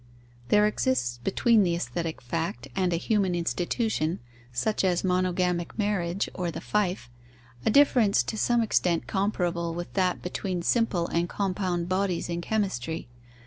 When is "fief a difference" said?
6.59-8.23